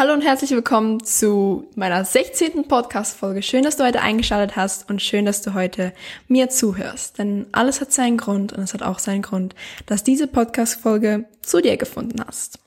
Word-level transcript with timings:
Hallo 0.00 0.14
und 0.14 0.22
herzlich 0.22 0.52
willkommen 0.52 1.04
zu 1.04 1.68
meiner 1.76 2.06
16. 2.06 2.66
Podcast-Folge. 2.66 3.42
Schön, 3.42 3.64
dass 3.64 3.76
du 3.76 3.84
heute 3.84 4.00
eingeschaltet 4.00 4.56
hast 4.56 4.88
und 4.88 5.02
schön, 5.02 5.26
dass 5.26 5.42
du 5.42 5.52
heute 5.52 5.92
mir 6.26 6.48
zuhörst. 6.48 7.18
Denn 7.18 7.48
alles 7.52 7.82
hat 7.82 7.92
seinen 7.92 8.16
Grund 8.16 8.54
und 8.54 8.62
es 8.62 8.72
hat 8.72 8.82
auch 8.82 8.98
seinen 8.98 9.20
Grund, 9.20 9.54
dass 9.84 10.02
diese 10.02 10.26
Podcast-Folge 10.26 11.26
zu 11.42 11.60
dir 11.60 11.76
gefunden 11.76 12.24
hast. 12.26 12.60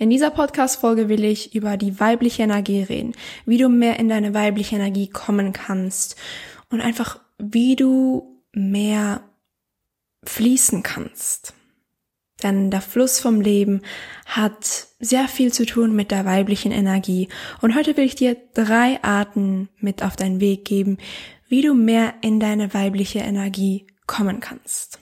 In 0.00 0.10
dieser 0.10 0.32
Podcast-Folge 0.32 1.08
will 1.08 1.22
ich 1.22 1.54
über 1.54 1.76
die 1.76 2.00
weibliche 2.00 2.42
Energie 2.42 2.82
reden, 2.82 3.12
wie 3.46 3.58
du 3.58 3.68
mehr 3.68 4.00
in 4.00 4.08
deine 4.08 4.34
weibliche 4.34 4.74
Energie 4.74 5.08
kommen 5.08 5.52
kannst 5.52 6.16
und 6.70 6.80
einfach 6.80 7.20
wie 7.38 7.76
du 7.76 8.42
mehr 8.52 9.20
fließen 10.24 10.82
kannst. 10.82 11.54
Denn 12.42 12.70
der 12.70 12.80
Fluss 12.80 13.20
vom 13.20 13.40
Leben 13.40 13.82
hat 14.26 14.88
sehr 14.98 15.28
viel 15.28 15.52
zu 15.52 15.64
tun 15.64 15.94
mit 15.94 16.10
der 16.10 16.24
weiblichen 16.24 16.72
Energie. 16.72 17.28
Und 17.60 17.74
heute 17.74 17.96
will 17.96 18.04
ich 18.04 18.16
dir 18.16 18.36
drei 18.54 19.02
Arten 19.02 19.68
mit 19.78 20.02
auf 20.02 20.16
deinen 20.16 20.40
Weg 20.40 20.64
geben, 20.64 20.98
wie 21.48 21.62
du 21.62 21.74
mehr 21.74 22.14
in 22.22 22.40
deine 22.40 22.74
weibliche 22.74 23.20
Energie 23.20 23.86
kommen 24.06 24.40
kannst. 24.40 24.98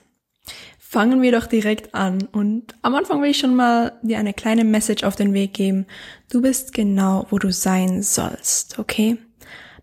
Fangen 0.77 1.23
wir 1.23 1.31
doch 1.31 1.47
direkt 1.47 1.95
an. 1.95 2.27
Und 2.31 2.75
am 2.83 2.93
Anfang 2.93 3.21
will 3.21 3.31
ich 3.31 3.39
schon 3.39 3.55
mal 3.55 3.97
dir 4.03 4.19
eine 4.19 4.33
kleine 4.33 4.63
Message 4.63 5.03
auf 5.03 5.15
den 5.15 5.33
Weg 5.33 5.53
geben. 5.53 5.87
Du 6.31 6.41
bist 6.41 6.73
genau, 6.73 7.25
wo 7.31 7.39
du 7.39 7.51
sein 7.51 8.03
sollst, 8.03 8.77
okay? 8.77 9.17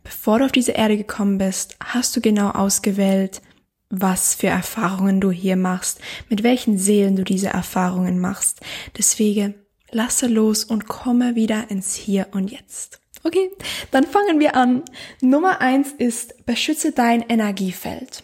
Bevor 0.05 0.39
du 0.39 0.45
auf 0.45 0.53
diese 0.53 0.73
Erde 0.73 0.97
gekommen 0.97 1.39
bist, 1.39 1.77
hast 1.83 2.15
du 2.17 2.21
genau 2.21 2.51
ausgewählt, 2.51 3.43
was 3.91 4.35
für 4.35 4.47
Erfahrungen 4.47 5.21
du 5.21 5.31
hier 5.31 5.57
machst, 5.57 6.01
mit 6.29 6.43
welchen 6.43 6.79
Seelen 6.79 7.17
du 7.17 7.25
diese 7.25 7.49
Erfahrungen 7.49 8.21
machst. 8.21 8.61
Deswegen 8.97 9.55
lasse 9.91 10.29
los 10.29 10.65
und 10.65 10.87
komme 10.87 11.35
wieder 11.35 11.71
ins 11.71 11.95
Hier 11.95 12.29
und 12.31 12.51
Jetzt. 12.51 13.01
Okay, 13.25 13.51
dann 13.91 14.05
fangen 14.05 14.41
wir 14.41 14.55
an. 14.55 14.83
Nummer 15.21 15.61
eins 15.61 15.89
ist, 15.99 16.47
beschütze 16.47 16.93
dein 16.93 17.23
Energiefeld. 17.23 18.23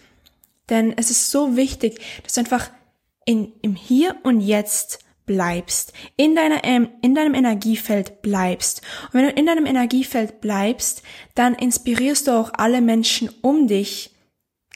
Denn 0.70 0.94
es 0.97 1.11
ist 1.11 1.31
so 1.31 1.56
wichtig, 1.56 2.00
dass 2.22 2.34
du 2.34 2.41
einfach 2.41 2.70
in, 3.25 3.53
im 3.61 3.75
Hier 3.75 4.17
und 4.22 4.41
Jetzt 4.41 5.00
bleibst, 5.27 5.92
in 6.17 6.37
deiner, 6.37 6.62
in 6.64 7.14
deinem 7.14 7.34
Energiefeld 7.34 8.22
bleibst. 8.22 8.83
Und 9.06 9.14
wenn 9.14 9.27
du 9.27 9.33
in 9.33 9.47
deinem 9.47 9.67
Energiefeld 9.67 10.41
bleibst, 10.41 11.03
dann 11.34 11.55
inspirierst 11.55 12.28
du 12.28 12.31
auch 12.31 12.53
alle 12.55 12.81
Menschen 12.81 13.28
um 13.42 13.67
dich, 13.67 14.16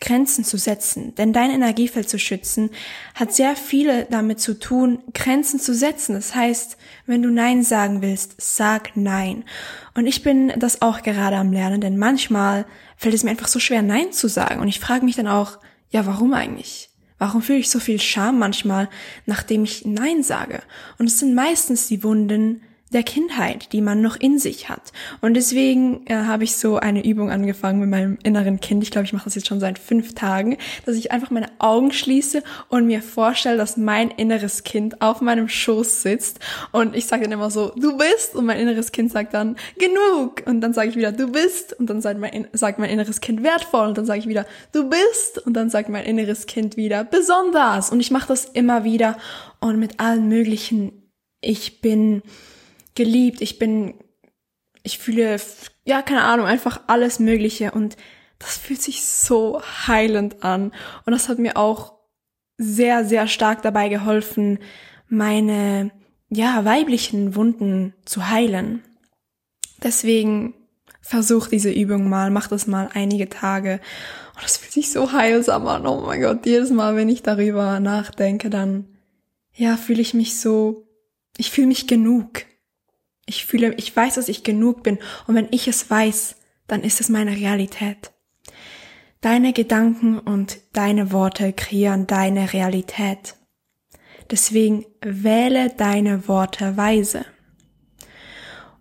Grenzen 0.00 0.44
zu 0.44 0.56
setzen. 0.56 1.14
Denn 1.14 1.32
dein 1.32 1.50
Energiefeld 1.50 2.08
zu 2.08 2.18
schützen 2.18 2.70
hat 3.14 3.34
sehr 3.34 3.54
viele 3.54 4.06
damit 4.06 4.40
zu 4.40 4.58
tun, 4.58 5.00
Grenzen 5.12 5.60
zu 5.60 5.74
setzen. 5.74 6.14
Das 6.14 6.34
heißt, 6.34 6.78
wenn 7.06 7.22
du 7.22 7.30
Nein 7.30 7.62
sagen 7.62 8.02
willst, 8.02 8.34
sag 8.38 8.96
Nein. 8.96 9.44
Und 9.94 10.06
ich 10.06 10.22
bin 10.22 10.52
das 10.58 10.82
auch 10.82 11.02
gerade 11.02 11.36
am 11.36 11.52
Lernen, 11.52 11.80
denn 11.80 11.98
manchmal 11.98 12.66
fällt 12.96 13.14
es 13.14 13.24
mir 13.24 13.30
einfach 13.30 13.48
so 13.48 13.60
schwer, 13.60 13.82
Nein 13.82 14.12
zu 14.12 14.28
sagen. 14.28 14.60
Und 14.60 14.68
ich 14.68 14.80
frage 14.80 15.04
mich 15.04 15.16
dann 15.16 15.28
auch, 15.28 15.58
ja, 15.90 16.06
warum 16.06 16.32
eigentlich? 16.32 16.88
Warum 17.18 17.42
fühle 17.42 17.58
ich 17.58 17.68
so 17.68 17.80
viel 17.80 18.00
Scham 18.00 18.38
manchmal, 18.38 18.88
nachdem 19.26 19.64
ich 19.64 19.84
Nein 19.84 20.22
sage? 20.22 20.62
Und 20.98 21.06
es 21.06 21.18
sind 21.18 21.34
meistens 21.34 21.86
die 21.86 22.02
Wunden, 22.02 22.62
der 22.92 23.04
Kindheit, 23.04 23.72
die 23.72 23.80
man 23.80 24.02
noch 24.02 24.16
in 24.16 24.38
sich 24.38 24.68
hat. 24.68 24.92
Und 25.20 25.34
deswegen 25.34 26.06
äh, 26.06 26.14
habe 26.14 26.42
ich 26.44 26.56
so 26.56 26.76
eine 26.76 27.04
Übung 27.04 27.30
angefangen 27.30 27.78
mit 27.78 27.88
meinem 27.88 28.18
inneren 28.24 28.58
Kind. 28.60 28.82
Ich 28.82 28.90
glaube, 28.90 29.04
ich 29.04 29.12
mache 29.12 29.24
das 29.24 29.36
jetzt 29.36 29.46
schon 29.46 29.60
seit 29.60 29.78
fünf 29.78 30.14
Tagen, 30.14 30.56
dass 30.86 30.96
ich 30.96 31.12
einfach 31.12 31.30
meine 31.30 31.48
Augen 31.60 31.92
schließe 31.92 32.42
und 32.68 32.86
mir 32.86 33.00
vorstelle, 33.00 33.56
dass 33.56 33.76
mein 33.76 34.10
inneres 34.10 34.64
Kind 34.64 35.00
auf 35.02 35.20
meinem 35.20 35.48
Schoß 35.48 36.02
sitzt. 36.02 36.40
Und 36.72 36.96
ich 36.96 37.06
sage 37.06 37.22
dann 37.22 37.32
immer 37.32 37.50
so, 37.50 37.72
du 37.76 37.96
bist. 37.96 38.34
Und 38.34 38.46
mein 38.46 38.58
inneres 38.58 38.90
Kind 38.90 39.12
sagt 39.12 39.34
dann, 39.34 39.56
genug. 39.78 40.42
Und 40.46 40.60
dann 40.60 40.72
sage 40.72 40.88
ich 40.88 40.96
wieder, 40.96 41.12
du 41.12 41.30
bist. 41.30 41.78
Und 41.78 41.88
dann 41.88 42.00
sagt 42.00 42.18
mein, 42.18 42.48
sagt 42.52 42.80
mein 42.80 42.90
inneres 42.90 43.20
Kind 43.20 43.44
wertvoll. 43.44 43.86
Und 43.86 43.98
dann 43.98 44.06
sage 44.06 44.18
ich 44.18 44.26
wieder, 44.26 44.46
du 44.72 44.88
bist. 44.88 45.38
Und 45.46 45.54
dann 45.54 45.70
sagt 45.70 45.88
mein 45.88 46.04
inneres 46.04 46.46
Kind 46.46 46.76
wieder, 46.76 47.04
besonders. 47.04 47.90
Und 47.90 48.00
ich 48.00 48.10
mache 48.10 48.26
das 48.26 48.46
immer 48.46 48.82
wieder. 48.82 49.16
Und 49.60 49.78
mit 49.78 50.00
allen 50.00 50.28
möglichen, 50.28 50.92
ich 51.40 51.80
bin 51.80 52.22
geliebt, 52.94 53.40
ich 53.40 53.58
bin, 53.58 53.94
ich 54.82 54.98
fühle, 54.98 55.36
ja, 55.84 56.02
keine 56.02 56.22
Ahnung, 56.22 56.46
einfach 56.46 56.80
alles 56.86 57.18
Mögliche 57.18 57.72
und 57.72 57.96
das 58.38 58.56
fühlt 58.56 58.80
sich 58.82 59.04
so 59.04 59.62
heilend 59.86 60.42
an. 60.42 60.72
Und 61.04 61.12
das 61.12 61.28
hat 61.28 61.38
mir 61.38 61.56
auch 61.56 61.94
sehr, 62.56 63.04
sehr 63.04 63.28
stark 63.28 63.62
dabei 63.62 63.88
geholfen, 63.88 64.58
meine, 65.08 65.90
ja, 66.30 66.64
weiblichen 66.64 67.34
Wunden 67.34 67.94
zu 68.04 68.28
heilen. 68.28 68.82
Deswegen 69.82 70.54
versuch 71.00 71.48
diese 71.48 71.70
Übung 71.70 72.08
mal, 72.08 72.30
mach 72.30 72.48
das 72.48 72.66
mal 72.66 72.88
einige 72.94 73.28
Tage. 73.28 73.80
Und 74.34 74.44
das 74.44 74.56
fühlt 74.56 74.72
sich 74.72 74.92
so 74.92 75.12
heilsam 75.12 75.66
an. 75.66 75.86
Oh 75.86 76.02
mein 76.02 76.20
Gott, 76.20 76.46
jedes 76.46 76.70
Mal, 76.70 76.96
wenn 76.96 77.08
ich 77.08 77.22
darüber 77.22 77.80
nachdenke, 77.80 78.48
dann, 78.48 78.86
ja, 79.54 79.76
fühle 79.76 80.00
ich 80.00 80.14
mich 80.14 80.38
so, 80.38 80.86
ich 81.36 81.50
fühle 81.50 81.66
mich 81.66 81.86
genug. 81.86 82.44
Ich 83.30 83.46
fühle, 83.46 83.74
ich 83.74 83.94
weiß, 83.94 84.16
dass 84.16 84.28
ich 84.28 84.42
genug 84.42 84.82
bin. 84.82 84.98
Und 85.28 85.36
wenn 85.36 85.46
ich 85.52 85.68
es 85.68 85.88
weiß, 85.88 86.34
dann 86.66 86.82
ist 86.82 87.00
es 87.00 87.08
meine 87.08 87.30
Realität. 87.30 88.10
Deine 89.20 89.52
Gedanken 89.52 90.18
und 90.18 90.58
deine 90.72 91.12
Worte 91.12 91.52
kreieren 91.52 92.08
deine 92.08 92.52
Realität. 92.52 93.36
Deswegen 94.32 94.84
wähle 95.00 95.70
deine 95.70 96.26
Worte 96.26 96.76
weise. 96.76 97.24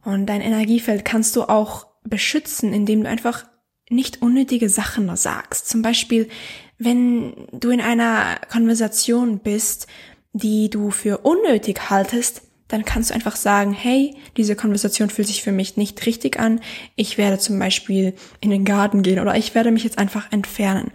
Und 0.03 0.25
dein 0.25 0.41
Energiefeld 0.41 1.05
kannst 1.05 1.35
du 1.35 1.43
auch 1.43 1.85
beschützen, 2.03 2.73
indem 2.73 3.03
du 3.03 3.09
einfach 3.09 3.45
nicht 3.87 4.23
unnötige 4.23 4.69
Sachen 4.69 5.15
sagst. 5.15 5.69
Zum 5.69 5.83
Beispiel, 5.83 6.27
wenn 6.79 7.47
du 7.51 7.69
in 7.69 7.81
einer 7.81 8.39
Konversation 8.51 9.39
bist, 9.39 9.85
die 10.33 10.71
du 10.71 10.89
für 10.89 11.19
unnötig 11.19 11.91
haltest, 11.91 12.48
dann 12.69 12.85
kannst 12.85 13.09
du 13.09 13.15
einfach 13.15 13.35
sagen, 13.35 13.73
hey, 13.73 14.15
diese 14.37 14.55
Konversation 14.55 15.09
fühlt 15.09 15.27
sich 15.27 15.43
für 15.43 15.51
mich 15.51 15.75
nicht 15.75 16.05
richtig 16.05 16.39
an. 16.39 16.61
Ich 16.95 17.17
werde 17.17 17.39
zum 17.39 17.59
Beispiel 17.59 18.13
in 18.39 18.51
den 18.51 18.63
Garten 18.63 19.01
gehen 19.01 19.19
oder 19.19 19.35
ich 19.35 19.53
werde 19.55 19.71
mich 19.71 19.83
jetzt 19.83 19.97
einfach 19.97 20.31
entfernen. 20.31 20.91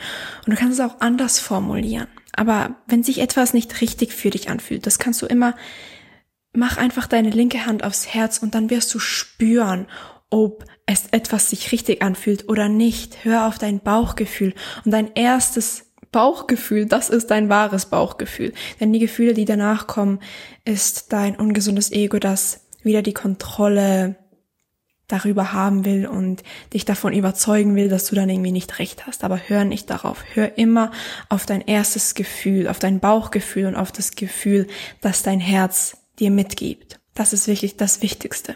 Und 0.47 0.53
du 0.53 0.57
kannst 0.57 0.79
es 0.79 0.85
auch 0.85 1.01
anders 1.01 1.41
formulieren. 1.41 2.07
Aber 2.33 2.77
wenn 2.87 3.03
sich 3.03 3.21
etwas 3.21 3.53
nicht 3.55 3.81
richtig 3.81 4.13
für 4.13 4.31
dich 4.31 4.49
anfühlt, 4.49 4.87
das 4.87 4.99
kannst 4.99 5.21
du 5.21 5.27
immer, 5.27 5.55
mach 6.53 6.79
einfach 6.79 7.09
deine 7.09 7.31
linke 7.31 7.67
Hand 7.67 7.83
aufs 7.85 8.07
Herz 8.15 8.39
und 8.39 8.55
dann 8.55 8.71
wirst 8.71 8.95
du 8.95 9.01
spüren, 9.01 9.87
ob 10.31 10.65
es 10.87 11.07
etwas 11.11 11.51
sich 11.51 11.73
richtig 11.73 12.03
anfühlt 12.03 12.49
oder 12.49 12.69
nicht. 12.69 13.25
Hör 13.25 13.47
auf 13.47 13.59
dein 13.59 13.81
Bauchgefühl 13.81 14.55
und 14.85 14.93
dein 14.93 15.13
erstes 15.15 15.84
Bauchgefühl, 16.15 16.87
das 16.87 17.11
ist 17.11 17.33
dein 17.33 17.49
wahres 17.49 17.87
Bauchgefühl. 17.87 18.53
Denn 18.79 18.93
die 18.93 19.01
Gefühle, 19.01 19.35
die 19.35 19.45
danach 19.45 19.89
kommen, 19.89 20.21
ist 20.65 21.13
dein 21.13 21.35
ungesundes 21.35 21.91
Ego, 21.91 22.21
das 22.21 22.61
wieder 22.85 23.03
die 23.03 23.15
Kontrolle 23.15 24.15
darüber 25.09 25.53
haben 25.53 25.85
will 25.85 26.07
und 26.07 26.45
dich 26.73 26.85
davon 26.85 27.13
überzeugen 27.13 27.75
will, 27.75 27.89
dass 27.89 28.07
du 28.07 28.15
dann 28.15 28.31
irgendwie 28.31 28.53
nicht 28.53 28.79
recht 28.79 29.09
hast. 29.09 29.25
Aber 29.25 29.41
hör 29.49 29.65
nicht 29.65 29.91
darauf. 29.91 30.23
Hör 30.35 30.57
immer 30.57 30.93
auf 31.29 31.47
dein 31.47 31.63
erstes 31.63 32.15
Gefühl, 32.15 32.69
auf 32.69 32.79
dein 32.79 33.01
Bauchgefühl 33.01 33.67
und 33.67 33.75
auf 33.75 33.91
das 33.91 34.13
Gefühl, 34.13 34.69
das 35.01 35.25
dein 35.25 35.41
Herz 35.41 35.97
dir 36.21 36.31
mitgibt. 36.31 37.01
Das 37.15 37.33
ist 37.33 37.49
wirklich 37.49 37.77
das 37.77 38.03
Wichtigste. 38.03 38.55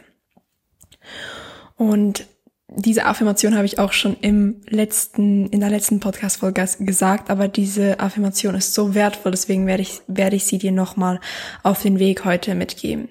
Und 1.74 2.24
diese 2.70 3.06
Affirmation 3.06 3.54
habe 3.54 3.64
ich 3.64 3.78
auch 3.78 3.92
schon 3.92 4.16
im 4.20 4.60
letzten, 4.68 5.48
in 5.48 5.60
der 5.60 5.70
letzten 5.70 6.00
Podcast-Folge 6.00 6.66
gesagt, 6.80 7.30
aber 7.30 7.48
diese 7.48 7.98
Affirmation 7.98 8.54
ist 8.54 8.74
so 8.74 8.94
wertvoll, 8.94 9.32
deswegen 9.32 9.66
werde 9.66 9.82
ich, 9.82 10.02
werde 10.06 10.36
ich 10.36 10.44
sie 10.44 10.58
dir 10.58 10.72
nochmal 10.72 11.18
auf 11.62 11.82
den 11.82 11.98
Weg 11.98 12.24
heute 12.26 12.54
mitgeben. 12.54 13.08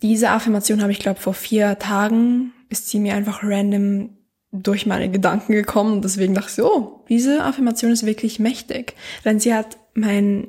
Diese 0.00 0.30
Affirmation 0.30 0.80
habe 0.80 0.92
ich, 0.92 1.00
glaube 1.00 1.20
vor 1.20 1.34
vier 1.34 1.78
Tagen, 1.78 2.52
ist 2.68 2.88
sie 2.88 3.00
mir 3.00 3.14
einfach 3.14 3.42
random 3.42 4.10
durch 4.52 4.86
meine 4.86 5.10
Gedanken 5.10 5.52
gekommen 5.52 5.94
und 5.94 6.04
deswegen 6.04 6.34
dachte 6.34 6.52
ich, 6.52 6.62
oh, 6.62 7.04
diese 7.08 7.42
Affirmation 7.42 7.90
ist 7.90 8.06
wirklich 8.06 8.38
mächtig, 8.38 8.94
denn 9.24 9.40
sie 9.40 9.54
hat 9.54 9.78
mein, 9.94 10.48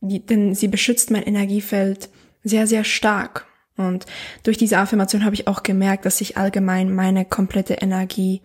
denn 0.00 0.54
sie 0.54 0.68
beschützt 0.68 1.10
mein 1.10 1.24
Energiefeld 1.24 2.08
sehr, 2.44 2.66
sehr 2.66 2.84
stark 2.84 3.46
und 3.76 4.06
durch 4.42 4.56
diese 4.56 4.78
Affirmation 4.78 5.24
habe 5.24 5.34
ich 5.34 5.48
auch 5.48 5.62
gemerkt, 5.62 6.06
dass 6.06 6.18
sich 6.18 6.36
allgemein 6.36 6.94
meine 6.94 7.24
komplette 7.24 7.74
Energie 7.74 8.42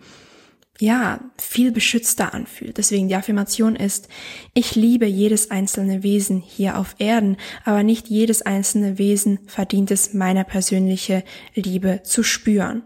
ja, 0.80 1.20
viel 1.38 1.70
beschützter 1.70 2.34
anfühlt. 2.34 2.78
Deswegen 2.78 3.08
die 3.08 3.14
Affirmation 3.14 3.76
ist, 3.76 4.08
ich 4.54 4.74
liebe 4.74 5.06
jedes 5.06 5.50
einzelne 5.50 6.02
Wesen 6.02 6.40
hier 6.40 6.78
auf 6.78 6.96
Erden, 6.98 7.36
aber 7.64 7.82
nicht 7.82 8.08
jedes 8.08 8.42
einzelne 8.42 8.98
Wesen 8.98 9.38
verdient 9.46 9.90
es, 9.90 10.14
meine 10.14 10.44
persönliche 10.44 11.24
Liebe 11.54 12.00
zu 12.02 12.22
spüren. 12.22 12.82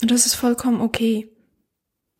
Und 0.00 0.10
das 0.10 0.26
ist 0.26 0.34
vollkommen 0.34 0.80
okay 0.80 1.28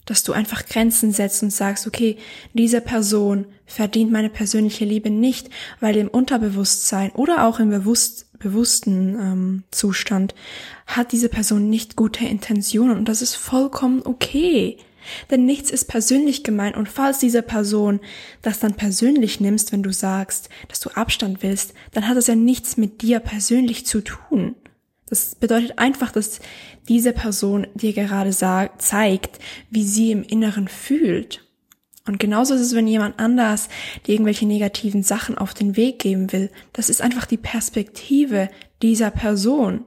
dass 0.04 0.24
du 0.24 0.32
einfach 0.32 0.66
Grenzen 0.66 1.12
setzt 1.12 1.42
und 1.42 1.52
sagst, 1.52 1.86
okay, 1.86 2.16
diese 2.54 2.80
Person 2.80 3.46
verdient 3.66 4.10
meine 4.10 4.30
persönliche 4.30 4.84
Liebe 4.84 5.10
nicht, 5.10 5.48
weil 5.80 5.96
im 5.96 6.08
Unterbewusstsein 6.08 7.12
oder 7.12 7.46
auch 7.46 7.60
im 7.60 7.70
Bewusst 7.70 8.26
bewussten 8.42 9.16
ähm, 9.20 9.64
Zustand, 9.70 10.34
hat 10.86 11.12
diese 11.12 11.28
Person 11.28 11.70
nicht 11.70 11.96
gute 11.96 12.24
Intentionen 12.24 12.96
und 12.96 13.08
das 13.08 13.22
ist 13.22 13.34
vollkommen 13.34 14.02
okay. 14.04 14.78
Denn 15.30 15.44
nichts 15.44 15.70
ist 15.70 15.86
persönlich 15.86 16.44
gemeint 16.44 16.76
und 16.76 16.88
falls 16.88 17.18
diese 17.18 17.42
Person 17.42 18.00
das 18.40 18.60
dann 18.60 18.74
persönlich 18.74 19.40
nimmst, 19.40 19.72
wenn 19.72 19.82
du 19.82 19.92
sagst, 19.92 20.48
dass 20.68 20.80
du 20.80 20.90
Abstand 20.90 21.42
willst, 21.42 21.74
dann 21.92 22.08
hat 22.08 22.16
das 22.16 22.28
ja 22.28 22.36
nichts 22.36 22.76
mit 22.76 23.02
dir 23.02 23.18
persönlich 23.20 23.86
zu 23.86 24.00
tun. 24.00 24.54
Das 25.06 25.34
bedeutet 25.34 25.78
einfach, 25.78 26.10
dass 26.10 26.40
diese 26.88 27.12
Person 27.12 27.66
dir 27.74 27.92
gerade 27.92 28.32
sagt, 28.32 28.80
zeigt, 28.80 29.38
wie 29.70 29.84
sie 29.84 30.10
im 30.10 30.22
Inneren 30.22 30.68
fühlt. 30.68 31.44
Und 32.06 32.18
genauso 32.18 32.54
ist 32.54 32.60
es, 32.60 32.74
wenn 32.74 32.88
jemand 32.88 33.18
anders 33.20 33.68
dir 34.06 34.12
irgendwelche 34.12 34.46
negativen 34.46 35.02
Sachen 35.02 35.38
auf 35.38 35.54
den 35.54 35.76
Weg 35.76 36.00
geben 36.00 36.32
will. 36.32 36.50
Das 36.72 36.88
ist 36.88 37.00
einfach 37.00 37.26
die 37.26 37.36
Perspektive 37.36 38.48
dieser 38.82 39.10
Person. 39.10 39.84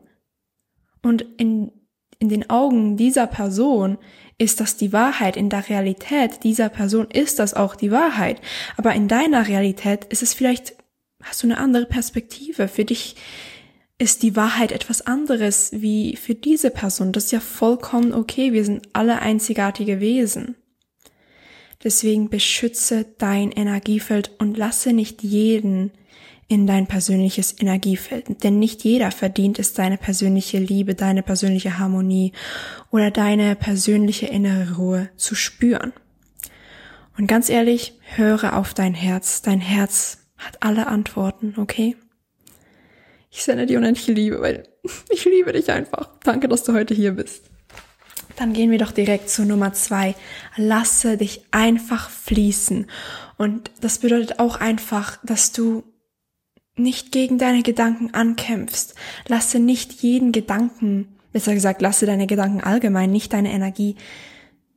Und 1.02 1.26
in, 1.38 1.72
in 2.20 2.30
den 2.30 2.50
Augen 2.50 2.96
dieser 2.96 3.28
Person 3.28 3.98
ist 4.38 4.60
das 4.60 4.78
die 4.78 4.94
Wahrheit. 4.94 5.38
In 5.38 5.50
der 5.50 5.70
Realität 5.70 6.44
dieser 6.44 6.70
Person 6.70 7.08
ist 7.12 7.40
das 7.40 7.54
auch 7.54 7.76
die 7.76 7.92
Wahrheit. 7.92 8.42
Aber 8.78 8.94
in 8.94 9.08
deiner 9.08 9.48
Realität 9.48 10.06
ist 10.06 10.24
es 10.24 10.34
vielleicht, 10.34 10.76
hast 11.22 11.44
du 11.44 11.48
eine 11.48 11.58
andere 11.58 11.86
Perspektive. 11.86 12.68
Für 12.68 12.86
dich 12.86 13.16
ist 13.98 14.24
die 14.24 14.36
Wahrheit 14.36 14.72
etwas 14.72 15.02
anderes 15.02 15.72
wie 15.74 16.16
für 16.18 16.36
diese 16.36 16.70
Person. 16.70 17.12
Das 17.12 17.26
ist 17.26 17.32
ja 17.32 17.40
vollkommen 17.40 18.14
okay. 18.14 18.54
Wir 18.54 18.66
sind 18.66 18.88
alle 18.94 19.20
einzigartige 19.20 20.00
Wesen. 20.00 20.56
Deswegen 21.86 22.30
beschütze 22.32 23.06
dein 23.20 23.52
Energiefeld 23.52 24.32
und 24.40 24.58
lasse 24.58 24.92
nicht 24.92 25.22
jeden 25.22 25.92
in 26.48 26.66
dein 26.66 26.88
persönliches 26.88 27.56
Energiefeld. 27.62 28.44
Denn 28.44 28.58
nicht 28.58 28.84
jeder 28.84 29.12
verdient 29.12 29.60
es, 29.60 29.74
deine 29.74 30.00
persönliche 30.00 30.58
Liebe, 30.58 30.96
deine 30.96 31.22
persönliche 31.22 31.78
Harmonie 31.78 32.32
oder 32.90 33.12
deine 33.12 33.56
persönliche 33.56 34.26
innere 34.26 34.78
Ruhe 34.78 35.10
zu 35.16 35.36
spüren. 35.36 35.94
Und 37.20 37.28
ganz 37.28 37.50
ehrlich, 37.50 38.00
höre 38.16 38.58
auf 38.58 38.74
dein 38.74 38.96
Herz. 38.96 39.44
Dein 39.44 39.62
Herz 39.62 40.18
hat 40.38 40.64
alle 40.64 40.88
Antworten, 40.88 41.54
okay? 41.58 41.96
Ich 43.30 43.44
sende 43.44 43.68
dir 43.68 43.78
unendliche 43.78 44.12
Liebe, 44.12 44.42
weil 44.42 44.64
ich 45.12 45.24
liebe 45.26 45.54
dich 45.54 45.72
einfach. 45.72 46.10
Danke, 46.24 46.48
dass 46.48 46.64
du 46.64 46.74
heute 46.74 46.96
hier 46.96 47.12
bist. 47.12 47.52
Dann 48.38 48.54
gehen 48.54 48.72
wir 48.72 48.78
doch 48.78 48.92
direkt 48.92 49.30
zu 49.30 49.46
Nummer 49.46 49.74
zwei. 49.74 50.16
Lasse 50.58 51.18
dich 51.18 51.42
einfach 51.52 52.10
fließen. 52.10 52.88
Und 53.38 53.72
das 53.82 54.00
bedeutet 54.00 54.40
auch 54.40 54.60
einfach, 54.60 55.18
dass 55.24 55.52
du 55.52 55.84
nicht 56.76 57.12
gegen 57.12 57.38
deine 57.38 57.64
Gedanken 57.64 58.14
ankämpfst. 58.14 58.96
Lasse 59.28 59.60
nicht 59.60 59.94
jeden 60.02 60.32
Gedanken, 60.32 61.16
besser 61.32 61.54
gesagt, 61.54 61.82
lasse 61.82 62.06
deine 62.06 62.28
Gedanken 62.28 62.62
allgemein, 62.62 63.12
nicht 63.12 63.34
deine 63.34 63.52
Energie 63.52 63.96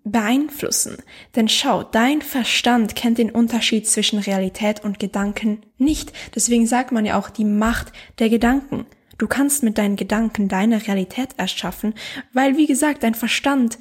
beeinflussen. 0.04 0.98
Denn 1.36 1.48
schau, 1.48 1.82
dein 1.82 2.22
Verstand 2.22 2.94
kennt 2.94 3.18
den 3.18 3.30
Unterschied 3.30 3.86
zwischen 3.86 4.18
Realität 4.18 4.84
und 4.84 4.98
Gedanken 4.98 5.62
nicht. 5.76 6.12
Deswegen 6.34 6.66
sagt 6.66 6.92
man 6.92 7.04
ja 7.04 7.18
auch 7.18 7.30
die 7.30 7.44
Macht 7.44 7.92
der 8.18 8.28
Gedanken. 8.28 8.86
Du 9.18 9.26
kannst 9.26 9.62
mit 9.62 9.78
deinen 9.78 9.96
Gedanken 9.96 10.48
deine 10.48 10.86
Realität 10.86 11.30
erschaffen, 11.36 11.94
weil, 12.32 12.56
wie 12.56 12.66
gesagt, 12.66 13.02
dein 13.02 13.14
Verstand 13.14 13.78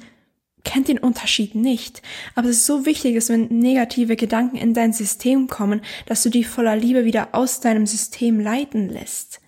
kennt 0.64 0.88
den 0.88 0.98
Unterschied 0.98 1.54
nicht. 1.54 2.02
Aber 2.34 2.48
es 2.48 2.58
ist 2.58 2.66
so 2.66 2.84
wichtig, 2.84 3.14
dass 3.14 3.28
wenn 3.28 3.46
negative 3.46 4.16
Gedanken 4.16 4.56
in 4.56 4.74
dein 4.74 4.92
System 4.92 5.46
kommen, 5.46 5.80
dass 6.06 6.22
du 6.22 6.28
die 6.28 6.44
voller 6.44 6.76
Liebe 6.76 7.04
wieder 7.04 7.28
aus 7.32 7.60
deinem 7.60 7.86
System 7.86 8.40
leiten 8.40 8.88
lässt. 8.88 9.40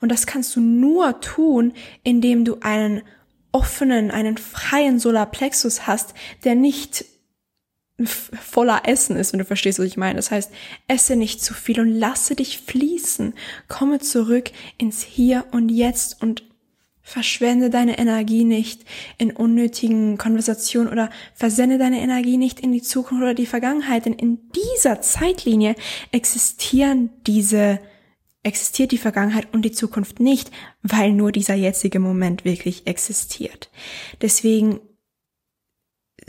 Und 0.00 0.10
das 0.10 0.26
kannst 0.26 0.54
du 0.54 0.60
nur 0.60 1.20
tun, 1.20 1.72
indem 2.04 2.44
du 2.44 2.58
einen 2.60 3.02
offenen, 3.52 4.10
einen 4.10 4.36
freien 4.36 4.98
Solarplexus 4.98 5.86
hast, 5.86 6.14
der 6.44 6.54
nicht 6.54 7.04
voller 8.04 8.82
Essen 8.84 9.16
ist, 9.16 9.32
wenn 9.32 9.38
du 9.38 9.44
verstehst, 9.44 9.78
was 9.78 9.86
ich 9.86 9.96
meine. 9.96 10.16
Das 10.16 10.30
heißt, 10.30 10.52
esse 10.86 11.16
nicht 11.16 11.42
zu 11.42 11.54
viel 11.54 11.80
und 11.80 11.92
lasse 11.92 12.36
dich 12.36 12.58
fließen. 12.58 13.34
Komme 13.66 13.98
zurück 13.98 14.50
ins 14.76 15.02
Hier 15.02 15.46
und 15.50 15.68
Jetzt 15.68 16.22
und 16.22 16.44
verschwende 17.02 17.70
deine 17.70 17.98
Energie 17.98 18.44
nicht 18.44 18.84
in 19.16 19.30
unnötigen 19.30 20.18
Konversationen 20.18 20.92
oder 20.92 21.08
versende 21.34 21.78
deine 21.78 22.00
Energie 22.00 22.36
nicht 22.36 22.60
in 22.60 22.70
die 22.70 22.82
Zukunft 22.82 23.22
oder 23.22 23.34
die 23.34 23.46
Vergangenheit, 23.46 24.04
denn 24.04 24.12
in 24.12 24.50
dieser 24.52 25.00
Zeitlinie 25.00 25.74
existieren 26.12 27.10
diese 27.26 27.80
existiert 28.44 28.92
die 28.92 28.98
Vergangenheit 28.98 29.48
und 29.52 29.62
die 29.62 29.72
Zukunft 29.72 30.20
nicht, 30.20 30.50
weil 30.82 31.12
nur 31.12 31.32
dieser 31.32 31.54
jetzige 31.54 31.98
Moment 31.98 32.44
wirklich 32.44 32.86
existiert. 32.86 33.68
Deswegen 34.22 34.80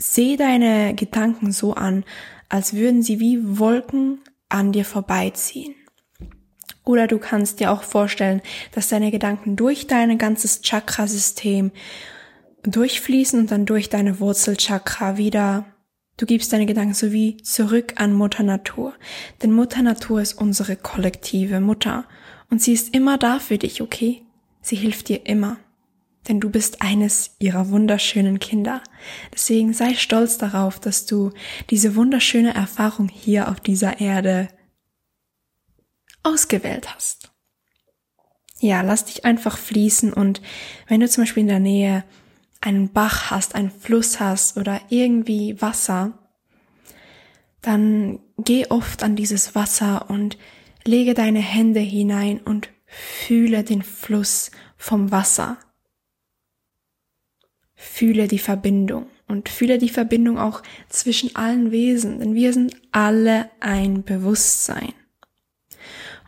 Seh 0.02 0.36
deine 0.36 0.94
Gedanken 0.94 1.52
so 1.52 1.74
an, 1.74 2.04
als 2.48 2.72
würden 2.72 3.02
sie 3.02 3.20
wie 3.20 3.58
Wolken 3.58 4.20
an 4.48 4.72
dir 4.72 4.86
vorbeiziehen. 4.86 5.74
Oder 6.84 7.06
du 7.06 7.18
kannst 7.18 7.60
dir 7.60 7.70
auch 7.70 7.82
vorstellen, 7.82 8.40
dass 8.72 8.88
deine 8.88 9.10
Gedanken 9.10 9.56
durch 9.56 9.86
dein 9.86 10.16
ganzes 10.16 10.62
Chakrasystem 10.62 11.70
durchfließen 12.62 13.38
und 13.38 13.50
dann 13.50 13.66
durch 13.66 13.90
deine 13.90 14.20
Wurzelchakra 14.20 15.18
wieder 15.18 15.66
Du 16.16 16.26
gibst 16.26 16.52
deine 16.52 16.66
Gedanken 16.66 16.92
so 16.92 17.12
wie 17.12 17.38
zurück 17.38 17.94
an 17.96 18.12
Mutter 18.12 18.42
Natur. 18.42 18.92
Denn 19.42 19.52
Mutter 19.52 19.80
Natur 19.80 20.20
ist 20.20 20.34
unsere 20.34 20.76
kollektive 20.76 21.60
Mutter. 21.60 22.04
Und 22.50 22.60
sie 22.60 22.74
ist 22.74 22.94
immer 22.94 23.16
da 23.16 23.38
für 23.38 23.56
dich, 23.56 23.80
okay? 23.80 24.22
Sie 24.60 24.76
hilft 24.76 25.08
dir 25.08 25.24
immer 25.24 25.56
denn 26.28 26.40
du 26.40 26.50
bist 26.50 26.82
eines 26.82 27.36
ihrer 27.38 27.70
wunderschönen 27.70 28.38
Kinder. 28.38 28.82
Deswegen 29.32 29.72
sei 29.72 29.94
stolz 29.94 30.38
darauf, 30.38 30.78
dass 30.78 31.06
du 31.06 31.32
diese 31.70 31.96
wunderschöne 31.96 32.54
Erfahrung 32.54 33.08
hier 33.08 33.48
auf 33.48 33.60
dieser 33.60 34.00
Erde 34.00 34.48
ausgewählt 36.22 36.94
hast. 36.94 37.32
Ja, 38.60 38.82
lass 38.82 39.06
dich 39.06 39.24
einfach 39.24 39.56
fließen 39.56 40.12
und 40.12 40.42
wenn 40.86 41.00
du 41.00 41.08
zum 41.08 41.24
Beispiel 41.24 41.42
in 41.42 41.48
der 41.48 41.60
Nähe 41.60 42.04
einen 42.60 42.92
Bach 42.92 43.30
hast, 43.30 43.54
einen 43.54 43.70
Fluss 43.70 44.20
hast 44.20 44.58
oder 44.58 44.80
irgendwie 44.90 45.60
Wasser, 45.62 46.18
dann 47.62 48.20
geh 48.36 48.66
oft 48.66 49.02
an 49.02 49.16
dieses 49.16 49.54
Wasser 49.54 50.10
und 50.10 50.36
lege 50.84 51.14
deine 51.14 51.40
Hände 51.40 51.80
hinein 51.80 52.38
und 52.40 52.68
fühle 52.86 53.64
den 53.64 53.82
Fluss 53.82 54.50
vom 54.76 55.10
Wasser. 55.10 55.58
Fühle 57.82 58.28
die 58.28 58.38
Verbindung 58.38 59.06
und 59.26 59.48
fühle 59.48 59.78
die 59.78 59.88
Verbindung 59.88 60.38
auch 60.38 60.62
zwischen 60.90 61.34
allen 61.34 61.70
Wesen, 61.70 62.18
denn 62.18 62.34
wir 62.34 62.52
sind 62.52 62.76
alle 62.92 63.48
ein 63.58 64.02
Bewusstsein. 64.02 64.92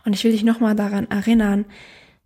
Und 0.03 0.13
ich 0.13 0.23
will 0.23 0.31
dich 0.31 0.43
nochmal 0.43 0.75
daran 0.75 1.11
erinnern, 1.11 1.65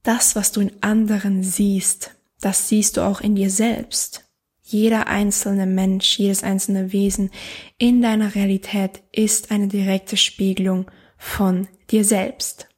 das, 0.01 0.37
was 0.37 0.53
du 0.53 0.61
in 0.61 0.71
anderen 0.81 1.43
siehst, 1.43 2.15
das 2.39 2.69
siehst 2.69 2.95
du 2.95 3.01
auch 3.01 3.19
in 3.19 3.35
dir 3.35 3.49
selbst. 3.49 4.23
Jeder 4.63 5.07
einzelne 5.07 5.65
Mensch, 5.65 6.17
jedes 6.17 6.43
einzelne 6.43 6.93
Wesen 6.93 7.31
in 7.77 8.01
deiner 8.01 8.33
Realität 8.33 9.03
ist 9.11 9.51
eine 9.51 9.67
direkte 9.67 10.15
Spiegelung 10.15 10.89
von 11.17 11.67
dir 11.89 12.05
selbst. 12.05 12.69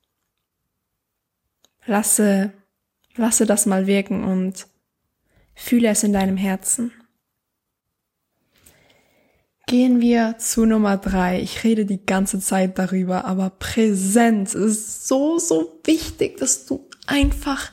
Lasse, 1.85 2.53
lasse 3.15 3.45
das 3.45 3.67
mal 3.67 3.85
wirken 3.85 4.23
und 4.23 4.65
Fühle 5.61 5.89
es 5.89 6.03
in 6.03 6.13
deinem 6.13 6.37
Herzen. 6.37 6.93
Gehen 9.67 9.99
wir 9.99 10.37
zu 10.39 10.65
Nummer 10.65 10.95
drei. 10.97 11.41
Ich 11.41 11.65
rede 11.65 11.85
die 11.85 12.03
ganze 12.03 12.39
Zeit 12.39 12.79
darüber, 12.79 13.25
aber 13.25 13.51
Präsenz 13.51 14.55
ist 14.55 15.05
so, 15.05 15.37
so 15.37 15.79
wichtig, 15.83 16.37
dass 16.37 16.65
du 16.65 16.87
einfach 17.05 17.71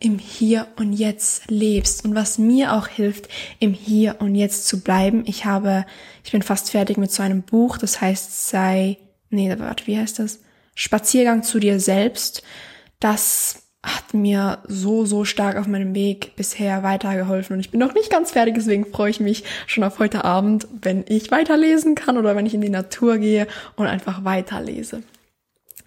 im 0.00 0.18
Hier 0.18 0.66
und 0.76 0.92
Jetzt 0.92 1.48
lebst. 1.48 2.04
Und 2.04 2.16
was 2.16 2.38
mir 2.38 2.74
auch 2.74 2.88
hilft, 2.88 3.28
im 3.60 3.72
Hier 3.72 4.16
und 4.18 4.34
Jetzt 4.34 4.66
zu 4.66 4.80
bleiben. 4.80 5.22
Ich 5.26 5.44
habe, 5.44 5.86
ich 6.24 6.32
bin 6.32 6.42
fast 6.42 6.72
fertig 6.72 6.98
mit 6.98 7.12
so 7.12 7.22
einem 7.22 7.42
Buch, 7.42 7.78
das 7.78 8.00
heißt 8.00 8.48
sei, 8.48 8.98
nee, 9.30 9.54
warte, 9.58 9.86
wie 9.86 9.96
heißt 9.96 10.18
das? 10.18 10.40
Spaziergang 10.74 11.44
zu 11.44 11.60
dir 11.60 11.78
selbst. 11.78 12.42
Das 12.98 13.65
hat 13.86 14.14
mir 14.14 14.58
so, 14.66 15.04
so 15.04 15.24
stark 15.24 15.56
auf 15.56 15.66
meinem 15.66 15.94
Weg 15.94 16.34
bisher 16.36 16.82
weitergeholfen 16.82 17.54
und 17.54 17.60
ich 17.60 17.70
bin 17.70 17.80
noch 17.80 17.94
nicht 17.94 18.10
ganz 18.10 18.32
fertig, 18.32 18.54
deswegen 18.54 18.84
freue 18.84 19.10
ich 19.10 19.20
mich 19.20 19.44
schon 19.66 19.84
auf 19.84 19.98
heute 19.98 20.24
Abend, 20.24 20.66
wenn 20.82 21.04
ich 21.08 21.30
weiterlesen 21.30 21.94
kann 21.94 22.18
oder 22.18 22.34
wenn 22.34 22.46
ich 22.46 22.54
in 22.54 22.60
die 22.60 22.68
Natur 22.68 23.18
gehe 23.18 23.46
und 23.76 23.86
einfach 23.86 24.24
weiterlese. 24.24 25.02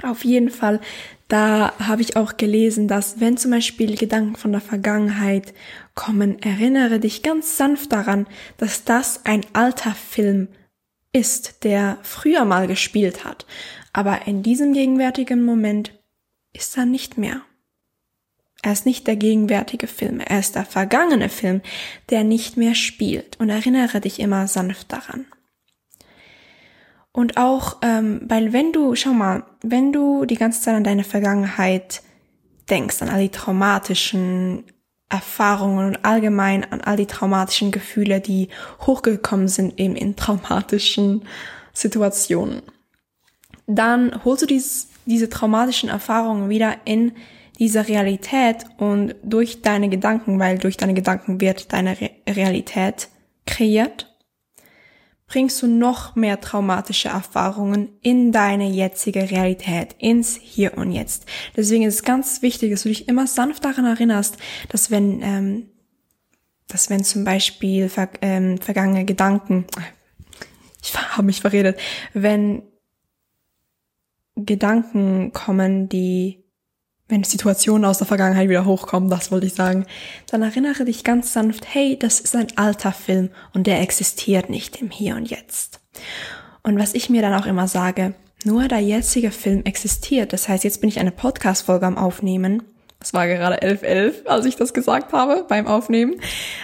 Auf 0.02 0.24
jeden 0.24 0.50
Fall, 0.50 0.80
da 1.28 1.74
habe 1.78 2.02
ich 2.02 2.16
auch 2.16 2.38
gelesen, 2.38 2.88
dass 2.88 3.20
wenn 3.20 3.36
zum 3.36 3.52
Beispiel 3.52 3.98
Gedanken 3.98 4.38
von 4.38 4.54
der 4.54 4.62
Vergangenheit 4.62 5.54
kommen, 5.94 6.42
erinnere 6.42 7.00
dich 7.00 7.22
ganz 7.22 7.58
sanft 7.58 7.92
daran, 7.92 8.26
dass 8.58 8.86
das 8.86 9.26
ein 9.26 9.42
alter 9.52 9.94
Film 9.94 10.48
ist, 11.12 11.66
der 11.66 11.98
früher 12.02 12.46
mal 12.46 12.68
gespielt 12.68 13.26
hat. 13.26 13.46
Aber 13.92 14.26
in 14.26 14.42
diesem 14.42 14.74
gegenwärtigen 14.74 15.44
Moment 15.44 15.92
ist 16.54 16.78
er 16.78 16.86
nicht 16.86 17.18
mehr. 17.18 17.42
Er 18.62 18.74
ist 18.74 18.86
nicht 18.86 19.08
der 19.08 19.16
gegenwärtige 19.16 19.88
Film, 19.88 20.20
er 20.20 20.40
ist 20.40 20.56
der 20.56 20.66
vergangene 20.66 21.30
Film, 21.30 21.62
der 22.10 22.24
nicht 22.24 22.58
mehr 22.58 22.76
spielt. 22.76 23.40
Und 23.40 23.50
erinnere 23.50 24.02
dich 24.02 24.20
immer 24.20 24.48
sanft 24.48 24.92
daran. 24.92 25.26
Und 27.12 27.38
auch, 27.38 27.78
ähm, 27.82 28.22
weil 28.28 28.54
wenn 28.54 28.72
du, 28.72 28.96
schau 28.96 29.12
mal, 29.12 29.44
wenn 29.62 29.92
du 29.92 30.26
die 30.26 30.36
ganze 30.36 30.62
Zeit 30.62 30.76
an 30.76 30.84
deine 30.84 31.04
Vergangenheit 31.04 32.02
denkst, 32.70 33.02
an 33.02 33.10
all 33.10 33.22
die 33.22 33.30
traumatischen 33.30 34.64
Erfahrungen 35.10 35.88
und 35.88 36.06
allgemein 36.06 36.72
an 36.72 36.82
all 36.82 36.98
die 36.98 37.08
traumatischen 37.08 37.72
Gefühle, 37.72 38.22
die 38.22 38.50
hochgekommen 38.86 39.48
sind 39.48 39.80
eben 39.80 39.96
in 39.96 40.16
traumatischen 40.16 41.26
Situationen, 41.74 42.62
dann 43.66 44.24
holst 44.24 44.44
du 44.44 44.46
dies, 44.46 44.90
diese 45.06 45.30
traumatischen 45.30 45.90
Erfahrungen 45.90 46.50
wieder 46.50 46.76
in 46.86 47.14
diese 47.60 47.88
Realität 47.88 48.66
und 48.78 49.16
durch 49.22 49.62
deine 49.62 49.90
Gedanken, 49.90 50.40
weil 50.40 50.58
durch 50.58 50.78
deine 50.78 50.94
Gedanken 50.94 51.42
wird 51.42 51.74
deine 51.74 52.00
Re 52.00 52.10
Realität 52.28 53.10
kreiert, 53.46 54.10
bringst 55.28 55.62
du 55.62 55.68
noch 55.68 56.16
mehr 56.16 56.42
traumatische 56.42 57.10
Erfahrungen 57.10 57.90
in 58.02 58.32
deine 58.32 58.68
jetzige 58.68 59.30
Realität, 59.30 59.96
ins 60.00 60.36
Hier 60.42 60.78
und 60.78 60.92
Jetzt. 60.92 61.26
Deswegen 61.56 61.84
ist 61.84 61.96
es 61.96 62.04
ganz 62.04 62.42
wichtig, 62.42 62.72
dass 62.72 62.84
du 62.84 62.90
dich 62.90 63.08
immer 63.08 63.28
sanft 63.28 63.64
daran 63.64 63.86
erinnerst, 63.86 64.38
dass 64.70 64.90
wenn, 64.90 65.22
ähm, 65.22 65.70
dass 66.68 66.90
wenn 66.90 67.04
zum 67.04 67.26
Beispiel 67.26 67.90
ver 67.90 68.10
ähm, 68.22 68.58
vergangene 68.58 69.06
Gedanken, 69.06 69.68
ich 70.82 70.96
habe 70.98 71.24
mich 71.24 71.42
verredet, 71.42 71.80
wenn 72.14 72.64
Gedanken 74.36 75.34
kommen, 75.34 75.90
die 75.90 76.44
wenn 77.10 77.24
Situationen 77.24 77.86
aus 77.86 77.98
der 77.98 78.08
Vergangenheit 78.08 78.50
wieder 78.50 78.66
hochkommen, 78.66 79.10
das 79.10 79.32
wollte 79.32 79.48
ich 79.48 79.56
sagen, 79.56 79.86
dann 80.30 80.44
erinnere 80.44 80.86
dich 80.86 81.04
ganz 81.04 81.34
sanft, 81.34 81.66
hey, 81.74 81.98
das 82.00 82.20
ist 82.20 82.36
ein 82.36 82.48
alter 82.56 82.92
Film 82.92 83.30
und 83.54 83.68
der 83.68 83.82
existiert 83.82 84.50
nicht 84.50 84.82
im 84.82 84.92
Hier 84.92 85.16
und 85.16 85.30
Jetzt. 85.30 85.82
Und 86.64 86.80
was 86.80 86.94
ich 86.94 87.10
mir 87.10 87.22
dann 87.22 87.34
auch 87.34 87.48
immer 87.48 87.68
sage, 87.68 88.14
nur 88.46 88.68
der 88.68 88.80
jetzige 88.80 89.32
Film 89.32 89.64
existiert. 89.66 90.32
Das 90.32 90.48
heißt, 90.48 90.64
jetzt 90.64 90.80
bin 90.80 90.88
ich 90.88 91.00
eine 91.00 91.12
Podcast-Folge 91.12 91.86
am 91.86 91.98
Aufnehmen 91.98 92.64
es 93.02 93.14
war 93.14 93.28
gerade 93.28 93.62
11.11, 93.62 94.26
als 94.26 94.46
ich 94.46 94.58
das 94.58 94.74
gesagt 94.74 95.14
habe 95.14 95.46
beim 95.48 95.68
Aufnehmen. 95.68 96.20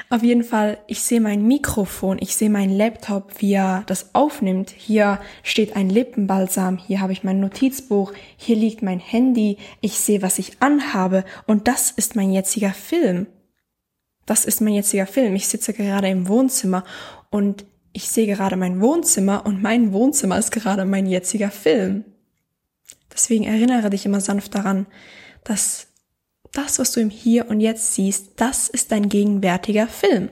Auf 0.10 0.22
jeden 0.22 0.44
Fall, 0.44 0.80
ich 0.86 1.02
sehe 1.02 1.22
mein 1.22 1.48
Mikrofon, 1.48 2.18
ich 2.20 2.36
sehe 2.36 2.50
mein 2.50 2.70
Laptop, 2.70 3.40
wie 3.40 3.54
er 3.54 3.84
das 3.86 4.14
aufnimmt. 4.14 4.70
Hier 4.70 5.22
steht 5.44 5.78
ein 5.78 5.90
Lippenbalsam, 5.90 6.78
hier 6.78 7.00
habe 7.00 7.14
ich 7.14 7.24
mein 7.24 7.40
Notizbuch, 7.40 8.12
hier 8.36 8.58
liegt 8.58 8.82
mein 8.82 9.00
Handy, 9.00 9.58
ich 9.80 9.98
sehe, 9.98 10.22
was 10.22 10.38
ich 10.38 10.62
anhabe 10.62 11.24
und 11.48 11.70
das 11.70 11.92
ist 11.92 12.18
mein 12.18 12.34
jetziger 12.34 12.72
Film. 12.72 13.28
Das 14.26 14.44
ist 14.44 14.60
mein 14.60 14.74
jetziger 14.74 15.08
Film. 15.08 15.36
Ich 15.36 15.48
sitze 15.48 15.72
gerade 15.72 16.10
im 16.10 16.28
Wohnzimmer 16.28 16.84
und 17.30 17.66
ich 17.94 18.10
sehe 18.10 18.28
gerade 18.28 18.58
mein 18.58 18.82
Wohnzimmer 18.82 19.46
und 19.46 19.62
mein 19.62 19.94
Wohnzimmer 19.94 20.38
ist 20.38 20.52
gerade 20.52 20.84
mein 20.84 21.06
jetziger 21.06 21.50
Film. 21.50 22.04
Deswegen 23.14 23.46
erinnere 23.46 23.90
dich 23.90 24.06
immer 24.06 24.20
sanft 24.20 24.54
daran, 24.54 24.86
dass 25.46 25.88
das, 26.58 26.80
was 26.80 26.92
du 26.92 27.00
im 27.00 27.10
Hier 27.10 27.50
und 27.50 27.60
Jetzt 27.60 27.94
siehst, 27.94 28.34
das 28.38 28.70
ist 28.70 28.92
dein 28.92 29.10
gegenwärtiger 29.10 29.88
Film. 29.88 30.30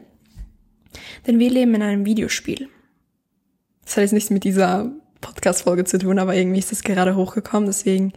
Denn 1.28 1.40
wir 1.40 1.50
leben 1.50 1.76
in 1.76 1.82
einem 1.82 2.06
Videospiel. 2.06 2.70
Das 3.86 3.98
hat 3.98 4.02
jetzt 4.02 4.14
nichts 4.14 4.30
mit 4.30 4.44
dieser 4.44 4.92
Podcast-Folge 5.22 5.86
zu 5.86 6.00
tun, 6.00 6.20
aber 6.20 6.36
irgendwie 6.36 6.60
ist 6.60 6.72
das 6.72 6.84
gerade 6.84 7.16
hochgekommen, 7.16 7.68
deswegen 7.68 8.14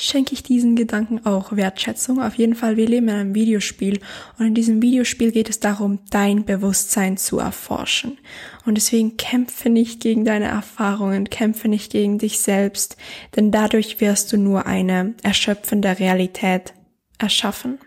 schenke 0.00 0.32
ich 0.32 0.44
diesen 0.44 0.76
Gedanken 0.76 1.26
auch 1.26 1.56
Wertschätzung. 1.56 2.22
Auf 2.22 2.34
jeden 2.34 2.54
Fall, 2.54 2.76
wir 2.76 2.86
leben 2.86 3.08
in 3.08 3.14
einem 3.14 3.34
Videospiel 3.34 3.98
und 4.38 4.46
in 4.46 4.54
diesem 4.54 4.80
Videospiel 4.80 5.32
geht 5.32 5.50
es 5.50 5.58
darum, 5.58 5.98
dein 6.10 6.44
Bewusstsein 6.44 7.16
zu 7.16 7.40
erforschen. 7.40 8.16
Und 8.64 8.76
deswegen 8.76 9.16
kämpfe 9.16 9.70
nicht 9.70 10.00
gegen 10.00 10.24
deine 10.24 10.46
Erfahrungen, 10.46 11.28
kämpfe 11.28 11.66
nicht 11.66 11.90
gegen 11.90 12.18
dich 12.18 12.38
selbst, 12.38 12.96
denn 13.34 13.50
dadurch 13.50 14.00
wirst 14.00 14.32
du 14.32 14.36
nur 14.36 14.66
eine 14.66 15.14
erschöpfende 15.24 15.98
Realität 15.98 16.74
erschaffen. 17.18 17.78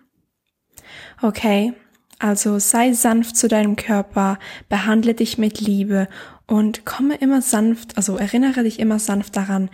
Okay, 1.22 1.74
also 2.20 2.60
sei 2.60 2.94
sanft 2.94 3.36
zu 3.36 3.48
deinem 3.48 3.76
Körper, 3.76 4.38
behandle 4.70 5.14
dich 5.14 5.38
mit 5.38 5.60
Liebe 5.60 6.08
und 6.46 6.86
komme 6.86 7.16
immer 7.16 7.42
sanft, 7.42 7.98
also 7.98 8.18
erinnere 8.18 8.64
dich 8.64 8.80
immer 8.80 9.00
sanft 9.00 9.36
daran, 9.36 9.70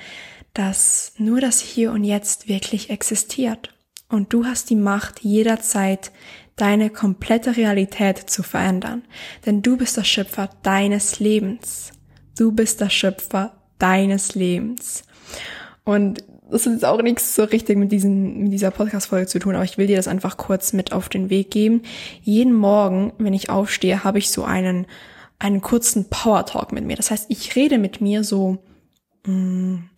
dass 0.54 1.14
nur 1.18 1.42
das 1.42 1.60
Hier 1.60 1.92
und 1.92 2.04
Jetzt 2.04 2.48
wirklich 2.48 2.90
existiert. 2.90 3.74
Und 4.10 4.34
du 4.34 4.46
hast 4.46 4.70
die 4.70 4.76
Macht, 4.76 5.20
jederzeit 5.20 6.12
deine 6.56 6.90
komplette 6.90 7.56
Realität 7.56 8.30
zu 8.30 8.44
verändern. 8.44 9.04
Denn 9.46 9.62
du 9.62 9.78
bist 9.78 9.98
der 9.98 10.04
Schöpfer 10.04 10.50
deines 10.64 11.20
Lebens. 11.20 11.92
Du 12.38 12.52
bist 12.52 12.82
der 12.82 12.90
Schöpfer 12.90 13.62
deines 13.78 14.36
Lebens. 14.36 15.04
Und 15.88 16.22
das 16.52 16.66
hat 16.66 16.74
jetzt 16.74 16.84
auch 16.84 17.02
nichts 17.02 17.34
so 17.34 17.46
richtig 17.46 17.78
mit, 17.78 17.94
diesen, 17.94 18.44
mit 18.44 18.52
dieser 18.52 18.72
Podcast-Folge 18.72 19.26
zu 19.26 19.40
tun, 19.40 19.56
aber 19.56 19.64
ich 19.64 19.78
will 19.78 19.88
dir 19.88 19.96
das 19.96 20.10
einfach 20.10 20.36
kurz 20.36 20.74
mit 20.74 20.92
auf 20.92 21.08
den 21.08 21.30
Weg 21.30 21.50
geben. 21.50 21.84
Jeden 22.24 22.52
Morgen, 22.52 23.14
wenn 23.20 23.34
ich 23.34 23.50
aufstehe, 23.50 24.04
habe 24.04 24.18
ich 24.18 24.30
so 24.30 24.44
einen, 24.44 24.86
einen 25.40 25.62
kurzen 25.62 26.10
Power-Talk 26.10 26.74
mit 26.74 26.84
mir. 26.84 26.98
Das 26.98 27.10
heißt, 27.10 27.28
ich 27.30 27.56
rede 27.56 27.78
mit 27.78 28.02
mir 28.02 28.26
so, 28.26 28.58
mh, 29.26 29.32
hm, 29.32 29.90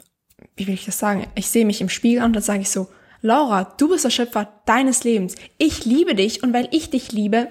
wie 0.58 0.68
will 0.68 0.76
ich 0.76 0.86
das 0.86 1.00
sagen? 1.00 1.26
Ich 1.34 1.48
sehe 1.48 1.66
mich 1.66 1.82
im 1.82 1.90
Spiegel 1.90 2.20
an 2.20 2.28
und 2.28 2.36
dann 2.36 2.44
sage 2.44 2.62
ich 2.62 2.70
so, 2.70 2.88
Laura, 3.24 3.64
du 3.64 3.90
bist 3.90 4.06
der 4.06 4.12
Schöpfer 4.12 4.48
deines 4.68 5.04
Lebens. 5.04 5.34
Ich 5.58 5.86
liebe 5.86 6.14
dich 6.14 6.44
und 6.44 6.54
weil 6.54 6.68
ich 6.70 6.92
dich 6.92 7.12
liebe, 7.12 7.48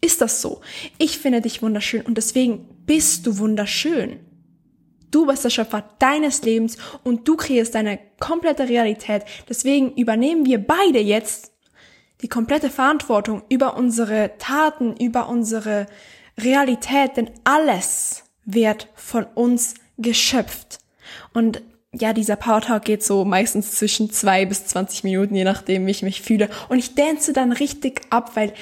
ist 0.00 0.20
das 0.20 0.42
so. 0.42 0.60
Ich 0.98 1.18
finde 1.18 1.40
dich 1.40 1.62
wunderschön 1.62 2.02
und 2.02 2.18
deswegen 2.18 2.66
bist 2.84 3.28
du 3.28 3.38
wunderschön. 3.38 4.18
Du 5.14 5.26
bist 5.26 5.44
der 5.44 5.50
Schöpfer 5.50 5.84
deines 6.00 6.42
Lebens 6.42 6.76
und 7.04 7.28
du 7.28 7.36
kreierst 7.36 7.76
deine 7.76 8.00
komplette 8.18 8.68
Realität. 8.68 9.22
Deswegen 9.48 9.92
übernehmen 9.92 10.44
wir 10.44 10.58
beide 10.58 10.98
jetzt 10.98 11.52
die 12.20 12.28
komplette 12.28 12.68
Verantwortung 12.68 13.44
über 13.48 13.76
unsere 13.76 14.32
Taten, 14.38 14.96
über 14.96 15.28
unsere 15.28 15.86
Realität, 16.36 17.16
denn 17.16 17.30
alles 17.44 18.24
wird 18.44 18.88
von 18.96 19.24
uns 19.36 19.74
geschöpft. 19.98 20.80
Und 21.32 21.62
ja, 21.92 22.12
dieser 22.12 22.34
Power 22.34 22.62
Talk 22.62 22.84
geht 22.84 23.04
so 23.04 23.24
meistens 23.24 23.76
zwischen 23.76 24.10
zwei 24.10 24.46
bis 24.46 24.66
zwanzig 24.66 25.04
Minuten, 25.04 25.36
je 25.36 25.44
nachdem, 25.44 25.86
wie 25.86 25.92
ich 25.92 26.02
mich 26.02 26.22
fühle. 26.22 26.48
Und 26.68 26.80
ich 26.80 26.96
dance 26.96 27.32
dann 27.32 27.52
richtig 27.52 28.00
ab, 28.10 28.32
weil 28.34 28.52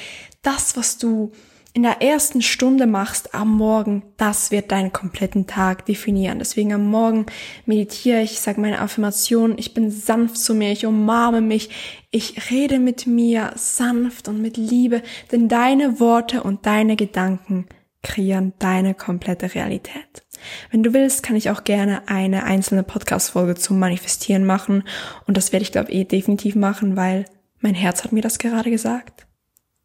das, 0.43 0.77
was 0.77 0.99
du 0.99 1.33
in 1.75 1.83
der 1.83 2.03
ersten 2.03 2.43
Stunde 2.43 2.87
machst 2.87 3.35
am 3.35 3.57
Morgen, 3.57 4.03
das 4.19 4.51
wird 4.51 4.73
deinen 4.73 4.93
kompletten 4.93 5.47
Tag 5.47 5.87
definieren. 5.87 6.39
Deswegen 6.39 6.75
am 6.75 6.87
Morgen 6.87 7.27
meditiere 7.65 8.21
ich, 8.21 8.41
sage 8.41 8.61
meine 8.61 8.81
Affirmation, 8.81 9.57
ich 9.57 9.73
bin 9.73 9.91
sanft 9.91 10.37
zu 10.37 10.55
mir, 10.55 10.71
ich 10.71 10.85
umarme 10.85 11.41
mich, 11.41 11.71
ich 12.11 12.51
rede 12.51 12.79
mit 12.79 13.07
mir 13.07 13.53
sanft 13.57 14.29
und 14.29 14.43
mit 14.43 14.59
Liebe, 14.59 15.03
denn 15.31 15.49
deine 15.49 15.99
Worte 15.99 16.43
und 16.43 16.67
deine 16.67 16.97
Gedanken 16.97 17.67
kreieren 18.03 18.53
deine 18.59 18.95
komplette 18.95 19.55
Realität. 19.55 20.27
Wenn 20.71 20.83
du 20.83 20.93
willst, 20.93 21.23
kann 21.23 21.37
ich 21.37 21.51
auch 21.51 21.65
gerne 21.65 22.09
eine 22.09 22.45
einzelne 22.45 22.83
Podcast-Folge 22.83 23.55
zum 23.55 23.79
Manifestieren 23.79 24.45
machen 24.45 24.83
und 25.27 25.37
das 25.37 25.53
werde 25.53 25.63
ich 25.63 25.73
glaube 25.73 25.93
eh 25.93 26.05
definitiv 26.05 26.55
machen, 26.55 26.97
weil 26.97 27.25
mein 27.61 27.75
Herz 27.75 28.05
hat 28.05 28.13
mir 28.13 28.23
das 28.23 28.39
gerade 28.39 28.71
gesagt. 28.71 29.27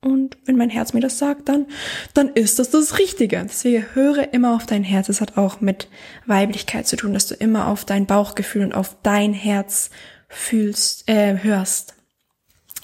Und 0.01 0.37
wenn 0.45 0.57
mein 0.57 0.69
Herz 0.69 0.93
mir 0.93 0.99
das 0.99 1.17
sagt, 1.17 1.49
dann, 1.49 1.65
dann 2.13 2.29
ist 2.29 2.59
das 2.59 2.69
das 2.69 2.99
Richtige. 2.99 3.41
Deswegen 3.43 3.85
höre 3.93 4.33
immer 4.33 4.55
auf 4.55 4.65
dein 4.65 4.83
Herz. 4.83 5.09
Es 5.09 5.21
hat 5.21 5.37
auch 5.37 5.59
mit 5.59 5.87
Weiblichkeit 6.25 6.87
zu 6.87 6.95
tun, 6.95 7.13
dass 7.13 7.27
du 7.27 7.35
immer 7.35 7.67
auf 7.67 7.83
dein 7.83 8.05
Bauchgefühl 8.05 8.63
und 8.63 8.75
auf 8.75 8.95
dein 9.01 9.33
Herz 9.33 9.89
fühlst, 10.29 11.09
äh, 11.09 11.39
hörst. 11.41 11.95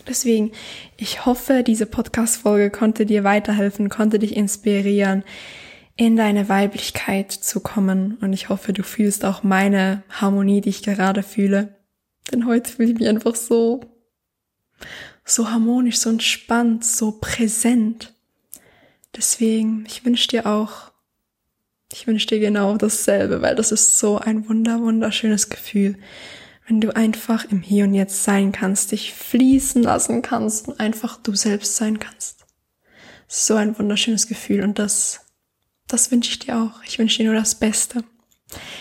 Deswegen, 0.08 0.52
ich 0.98 1.26
hoffe, 1.26 1.64
diese 1.64 1.86
Podcast-Folge 1.86 2.72
konnte 2.72 3.06
dir 3.06 3.24
weiterhelfen, 3.24 3.90
konnte 3.90 4.20
dich 4.20 4.36
inspirieren, 4.36 5.24
in 5.96 6.16
deine 6.16 6.50
Weiblichkeit 6.50 7.32
zu 7.32 7.60
kommen. 7.60 8.18
Und 8.22 8.34
ich 8.34 8.50
hoffe, 8.50 8.74
du 8.74 8.84
fühlst 8.84 9.24
auch 9.24 9.44
meine 9.44 10.04
Harmonie, 10.10 10.62
die 10.62 10.70
ich 10.70 10.82
gerade 10.82 11.24
fühle. 11.24 11.76
Denn 12.32 12.48
heute 12.48 12.72
fühle 12.72 12.92
ich 12.92 13.00
mich 13.00 13.08
einfach 13.08 13.36
so 13.36 13.82
so 15.26 15.50
harmonisch, 15.50 15.98
so 15.98 16.10
entspannt, 16.10 16.84
so 16.86 17.12
präsent. 17.14 18.14
Deswegen, 19.16 19.86
ich 19.88 20.06
wünsche 20.06 20.28
dir 20.28 20.46
auch, 20.46 20.92
ich 21.92 22.08
wünsche 22.08 22.28
dir 22.28 22.40
genau 22.40 22.78
dasselbe, 22.78 23.42
weil 23.42 23.56
das 23.56 23.72
ist 23.72 24.00
so 24.00 24.18
ein 24.18 24.50
wunder, 24.50 24.82
wunderschönes 24.82 25.50
Gefühl, 25.50 25.98
wenn 26.68 26.82
du 26.82 26.96
einfach 26.96 27.46
im 27.46 27.62
Hier 27.62 27.84
und 27.84 27.94
Jetzt 27.94 28.24
sein 28.24 28.52
kannst, 28.52 28.92
dich 28.92 29.14
fließen 29.14 29.84
lassen 29.84 30.22
kannst 30.22 30.68
und 30.68 30.80
einfach 30.80 31.18
du 31.18 31.36
selbst 31.36 31.76
sein 31.76 32.00
kannst. 32.00 32.46
So 33.28 33.56
ein 33.56 33.78
wunderschönes 33.78 34.28
Gefühl 34.28 34.64
und 34.64 34.80
das, 34.80 35.22
das 35.88 36.12
wünsche 36.12 36.32
ich 36.32 36.40
dir 36.40 36.58
auch. 36.58 36.84
Ich 36.84 37.00
wünsche 37.00 37.18
dir 37.18 37.26
nur 37.26 37.40
das 37.40 37.56
Beste. 37.56 38.04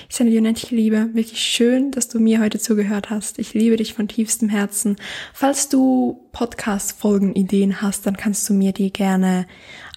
Ich 0.08 0.16
sende 0.16 0.32
dir 0.32 0.40
unendliche 0.40 0.74
Liebe. 0.74 1.08
Wirklich 1.12 1.40
schön, 1.40 1.90
dass 1.90 2.08
du 2.08 2.18
mir 2.18 2.40
heute 2.40 2.58
zugehört 2.58 3.10
hast. 3.10 3.38
Ich 3.38 3.54
liebe 3.54 3.76
dich 3.76 3.94
von 3.94 4.08
tiefstem 4.08 4.48
Herzen. 4.48 4.96
Falls 5.32 5.68
du 5.68 6.28
Podcast-Folgen-Ideen 6.32 7.82
hast, 7.82 8.06
dann 8.06 8.16
kannst 8.16 8.48
du 8.48 8.54
mir 8.54 8.72
die 8.72 8.92
gerne 8.92 9.46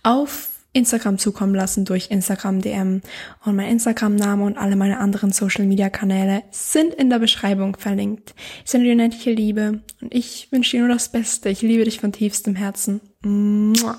auf 0.04 0.50
Instagram 0.76 1.18
zukommen 1.18 1.56
lassen 1.56 1.86
durch 1.86 2.12
Instagram 2.12 2.62
DM. 2.62 3.02
Und 3.46 3.56
mein 3.56 3.70
Instagram-Name 3.70 4.44
und 4.44 4.58
alle 4.58 4.76
meine 4.76 5.00
anderen 5.00 5.32
Social-Media-Kanäle 5.32 6.44
sind 6.52 6.94
in 6.94 7.10
der 7.10 7.20
Beschreibung 7.20 7.78
verlinkt. 7.78 8.36
Ich 8.64 8.72
sende 8.72 8.88
dir 8.88 8.94
unendliche 8.94 9.32
Liebe 9.32 9.80
und 10.02 10.14
ich 10.14 10.50
wünsche 10.52 10.78
dir 10.78 10.82
nur 10.82 10.94
das 10.94 11.10
Beste. 11.10 11.50
Ich 11.50 11.62
liebe 11.62 11.86
dich 11.86 12.02
von 12.02 12.12
tiefstem 12.12 12.56
Herzen. 12.56 13.00
Mua. 13.24 13.98